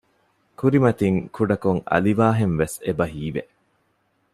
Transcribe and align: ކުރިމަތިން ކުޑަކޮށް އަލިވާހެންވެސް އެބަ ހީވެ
ކުރިމަތިން 0.59 1.19
ކުޑަކޮށް 1.35 1.81
އަލިވާހެންވެސް 1.91 2.77
އެބަ 2.85 3.05
ހީވެ 3.13 3.41